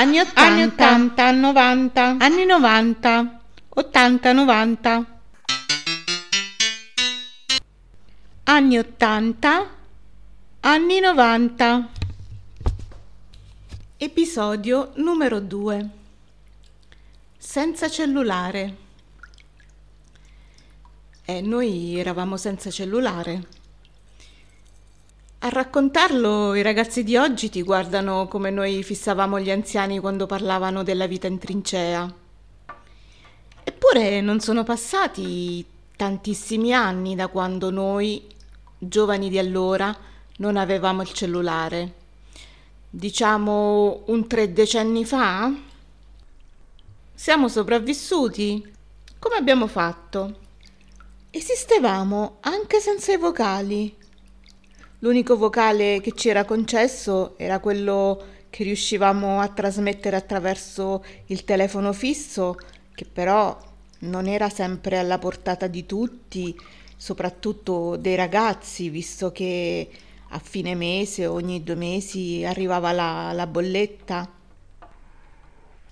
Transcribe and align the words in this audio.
Anni 0.00 0.18
80, 0.18 0.40
Anni 0.40 0.62
80, 0.64 1.30
90, 1.30 2.16
anni 2.20 2.46
90, 2.46 3.40
80, 3.68 4.32
90. 4.32 5.06
anni 8.44 8.78
80, 8.78 9.70
anni 10.60 11.00
90. 11.00 11.88
Episodio 13.98 14.92
numero 14.94 15.38
2. 15.38 15.88
Senza 17.36 17.90
cellulare. 17.90 18.76
E 21.26 21.42
noi 21.42 21.98
eravamo 21.98 22.38
senza 22.38 22.70
cellulare. 22.70 23.59
Raccontarlo 25.52 26.54
i 26.54 26.62
ragazzi 26.62 27.02
di 27.02 27.16
oggi 27.16 27.50
ti 27.50 27.62
guardano 27.62 28.28
come 28.28 28.50
noi 28.50 28.84
fissavamo 28.84 29.40
gli 29.40 29.50
anziani 29.50 29.98
quando 29.98 30.26
parlavano 30.26 30.84
della 30.84 31.08
vita 31.08 31.26
in 31.26 31.38
trincea. 31.38 32.14
Eppure 33.64 34.20
non 34.20 34.38
sono 34.38 34.62
passati 34.62 35.66
tantissimi 35.96 36.72
anni 36.72 37.16
da 37.16 37.26
quando 37.26 37.70
noi, 37.70 38.24
giovani 38.78 39.28
di 39.28 39.40
allora, 39.40 39.92
non 40.36 40.56
avevamo 40.56 41.02
il 41.02 41.12
cellulare. 41.12 41.94
Diciamo 42.88 44.04
un 44.06 44.28
tre 44.28 44.52
decenni 44.52 45.04
fa? 45.04 45.52
Siamo 47.12 47.48
sopravvissuti? 47.48 48.72
Come 49.18 49.34
abbiamo 49.34 49.66
fatto? 49.66 50.38
Esistevamo 51.28 52.36
anche 52.42 52.78
senza 52.78 53.12
i 53.12 53.16
vocali. 53.16 53.98
L'unico 55.02 55.36
vocale 55.38 56.00
che 56.02 56.12
ci 56.12 56.28
era 56.28 56.44
concesso 56.44 57.32
era 57.38 57.58
quello 57.58 58.22
che 58.50 58.64
riuscivamo 58.64 59.40
a 59.40 59.48
trasmettere 59.48 60.14
attraverso 60.14 61.02
il 61.26 61.44
telefono 61.44 61.94
fisso, 61.94 62.56
che 62.94 63.06
però 63.10 63.58
non 64.00 64.26
era 64.26 64.50
sempre 64.50 64.98
alla 64.98 65.16
portata 65.16 65.68
di 65.68 65.86
tutti, 65.86 66.54
soprattutto 66.94 67.96
dei 67.96 68.14
ragazzi, 68.14 68.90
visto 68.90 69.32
che 69.32 69.88
a 70.28 70.38
fine 70.38 70.74
mese, 70.74 71.26
ogni 71.26 71.62
due 71.62 71.76
mesi, 71.76 72.44
arrivava 72.44 72.92
la, 72.92 73.32
la 73.32 73.46
bolletta. 73.46 74.30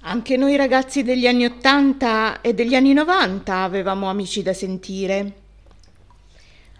Anche 0.00 0.36
noi 0.36 0.54
ragazzi 0.56 1.02
degli 1.02 1.26
anni 1.26 1.46
80 1.46 2.42
e 2.42 2.52
degli 2.52 2.74
anni 2.74 2.92
90 2.92 3.62
avevamo 3.62 4.10
amici 4.10 4.42
da 4.42 4.52
sentire. 4.52 5.32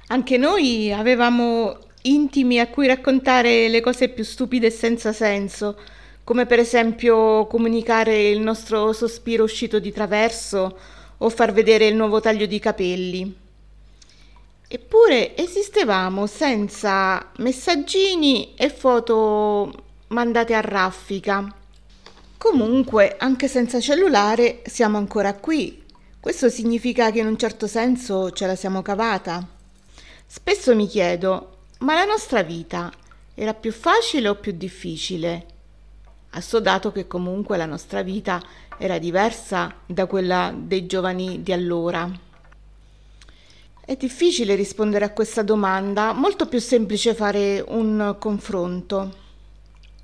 Anche 0.09 0.37
noi 0.37 0.93
avevamo 0.93 1.87
intimi 2.03 2.61
a 2.61 2.69
cui 2.69 2.87
raccontare 2.87 3.69
le 3.69 3.81
cose 3.81 4.09
più 4.09 4.25
stupide 4.25 4.69
e 4.69 4.71
senza 4.71 5.13
senso, 5.13 5.77
come 6.25 6.47
per 6.47 6.59
esempio 6.59 7.47
comunicare 7.47 8.29
il 8.29 8.41
nostro 8.41 8.93
sospiro 8.93 9.45
uscito 9.45 9.79
di 9.79 9.93
traverso 9.93 10.79
o 11.19 11.29
far 11.31 11.53
vedere 11.53 11.87
il 11.87 11.97
nuovo 11.97 12.21
taglio 12.21 12.47
di 12.47 12.59
capelli. 12.59 13.37
Eppure 14.71 15.35
esistevamo 15.37 16.27
senza 16.27 17.31
messaggini 17.39 18.55
e 18.55 18.69
foto 18.69 19.73
mandate 20.09 20.55
a 20.55 20.61
raffica. 20.61 21.55
Comunque, 22.37 23.17
anche 23.19 23.49
senza 23.49 23.81
cellulare, 23.81 24.61
siamo 24.67 24.99
ancora 24.99 25.35
qui. 25.35 25.83
Questo 26.21 26.51
significa 26.51 27.11
che 27.11 27.21
in 27.21 27.27
un 27.27 27.39
certo 27.39 27.67
senso 27.67 28.31
ce 28.31 28.47
la 28.47 28.55
siamo 28.55 28.83
cavata. 28.83 29.47
Spesso 30.27 30.75
mi 30.75 30.87
chiedo, 30.87 31.58
ma 31.79 31.95
la 31.95 32.05
nostra 32.05 32.43
vita 32.43 32.93
era 33.35 33.55
più 33.55 33.73
facile 33.73 34.29
o 34.29 34.35
più 34.35 34.53
difficile? 34.53 35.47
Assodato 36.31 36.91
che 36.91 37.07
comunque 37.07 37.57
la 37.57 37.67
nostra 37.67 38.03
vita 38.03 38.43
era 38.79 38.99
diversa 38.99 39.75
da 39.87 40.07
quella 40.07 40.53
dei 40.57 40.87
giovani 40.87 41.43
di 41.43 41.53
allora. 41.53 42.11
È 43.85 43.97
difficile 43.97 44.55
rispondere 44.55 45.05
a 45.05 45.13
questa 45.13 45.43
domanda, 45.43 46.13
molto 46.13 46.47
più 46.47 46.59
semplice 46.61 47.15
fare 47.15 47.65
un 47.67 48.17
confronto. 48.19 49.27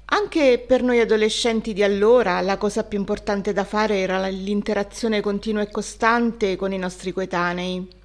Anche 0.06 0.62
per 0.65 0.82
noi 0.82 1.00
adolescenti 1.00 1.72
di 1.72 1.82
allora 1.82 2.41
la 2.41 2.56
cosa 2.56 2.84
più 2.84 2.99
importante 2.99 3.53
da 3.53 3.65
fare 3.65 3.99
era 3.99 4.26
l'interazione 4.28 5.20
continua 5.20 5.62
e 5.62 5.70
costante 5.70 6.56
con 6.56 6.72
i 6.72 6.78
nostri 6.78 7.12
coetanei. 7.12 8.03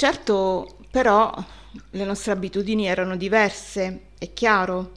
Certo, 0.00 0.76
però, 0.92 1.34
le 1.90 2.04
nostre 2.04 2.30
abitudini 2.30 2.86
erano 2.86 3.16
diverse, 3.16 4.02
è 4.16 4.32
chiaro. 4.32 4.92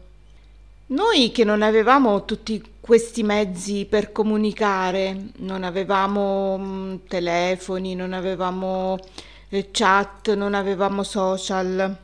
Noi 0.89 1.31
che 1.31 1.44
non 1.44 1.63
avevamo 1.63 2.23
tutti 2.23 2.63
questi 2.79 3.23
mezzi 3.23 3.88
per 3.90 4.11
comunicare, 4.11 5.29
non 5.38 5.63
avevamo 5.63 6.56
mm, 6.59 6.95
telefoni, 7.07 7.95
non 7.95 8.13
avevamo 8.13 9.00
eh, 9.50 9.69
chat, 9.72 10.35
non 10.35 10.53
avevamo 10.53 11.01
social, 11.01 11.97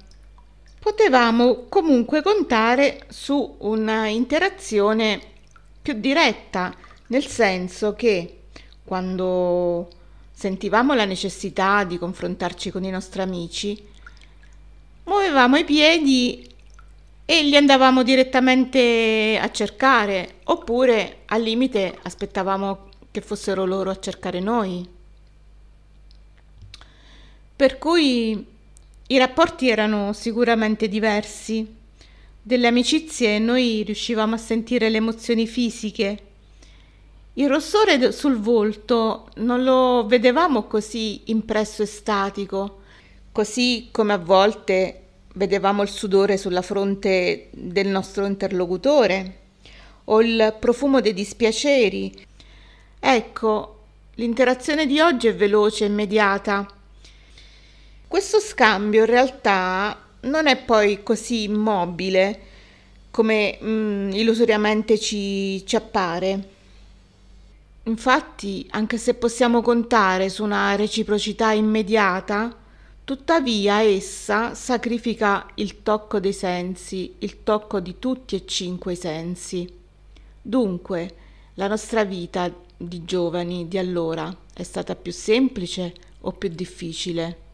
potevamo 0.80 1.66
comunque 1.70 2.24
contare 2.24 3.06
su 3.10 3.58
una 3.60 4.08
interazione 4.08 5.22
più 5.84 5.94
diretta, 5.94 6.74
nel 7.10 7.28
senso 7.28 7.94
che 7.94 8.40
quando 8.84 9.88
sentivamo 10.38 10.94
la 10.94 11.06
necessità 11.06 11.84
di 11.84 11.98
confrontarci 11.98 12.70
con 12.70 12.84
i 12.84 12.92
nostri 12.92 13.22
amici, 13.22 13.76
muovevamo 15.06 15.58
i 15.58 15.64
piedi 15.64 16.48
e 17.26 17.42
li 17.42 17.56
andavamo 17.56 18.04
direttamente 18.04 19.40
a 19.42 19.50
cercare, 19.50 20.36
oppure 20.44 21.22
al 21.26 21.42
limite 21.42 21.98
aspettavamo 22.04 22.90
che 23.10 23.22
fossero 23.22 23.66
loro 23.66 23.90
a 23.90 24.00
cercare 24.00 24.40
noi. 24.40 24.88
Per 27.56 27.80
cui 27.80 28.46
i 29.08 29.18
rapporti 29.18 29.70
erano 29.70 30.14
sicuramente 30.14 30.88
diversi. 30.88 31.66
Delle 32.40 32.68
amicizie 32.68 33.40
noi 33.40 33.82
riuscivamo 33.82 34.36
a 34.36 34.38
sentire 34.38 34.90
le 34.90 34.98
emozioni 34.98 35.48
fisiche. 35.48 36.20
Il 37.40 37.50
rossore 37.50 38.12
sul 38.14 38.40
volto 38.40 39.30
non 39.36 39.64
lo 39.64 40.08
vedevamo 40.08 40.64
così 40.64 41.22
impresso 41.26 41.84
e 41.84 41.86
statico, 41.86 42.80
così 43.32 43.90
come 43.92 44.14
a 44.14 44.18
volte 44.18 45.02
vedevamo 45.36 45.84
il 45.84 45.90
sudore 45.90 46.36
sulla 46.36 46.64
fronte 46.64 47.50
del 47.52 47.86
nostro 47.90 48.26
interlocutore 48.26 49.38
o 50.06 50.20
il 50.24 50.56
profumo 50.60 51.00
dei 51.00 51.14
dispiaceri. 51.14 52.12
Ecco, 53.00 53.82
l'interazione 54.16 54.88
di 54.88 55.00
oggi 55.00 55.28
è 55.28 55.36
veloce 55.36 55.84
e 55.84 55.90
immediata. 55.90 56.66
Questo 58.08 58.40
scambio 58.40 59.02
in 59.02 59.12
realtà 59.12 60.06
non 60.22 60.48
è 60.48 60.58
poi 60.58 61.04
così 61.04 61.44
immobile 61.44 62.40
come 63.12 63.60
mm, 63.62 64.10
illusoriamente 64.14 64.98
ci, 64.98 65.64
ci 65.68 65.76
appare. 65.76 66.56
Infatti, 67.88 68.68
anche 68.72 68.98
se 68.98 69.14
possiamo 69.14 69.62
contare 69.62 70.28
su 70.28 70.44
una 70.44 70.76
reciprocità 70.76 71.54
immediata, 71.54 72.54
tuttavia 73.06 73.82
essa 73.82 74.54
sacrifica 74.56 75.48
il 75.56 75.84
tocco 75.84 76.20
dei 76.20 76.34
sensi, 76.34 77.16
il 77.20 77.44
tocco 77.44 77.80
di 77.80 77.96
tutti 77.98 78.36
e 78.36 78.46
cinque 78.46 78.92
i 78.92 78.98
sensi. 78.98 79.74
Dunque, 80.42 81.16
la 81.54 81.70
nostra 81.70 82.04
vita 82.04 82.54
di 82.76 83.06
giovani 83.06 83.70
di 83.70 83.78
allora 83.78 84.36
è 84.54 84.64
stata 84.64 84.94
più 84.96 85.14
semplice 85.14 85.94
o 86.22 86.34
più 86.34 86.50
difficile? 86.50 87.47